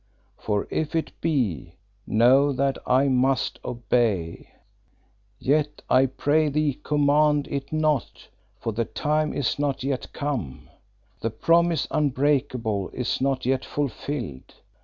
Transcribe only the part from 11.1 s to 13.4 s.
the promise unbreakable is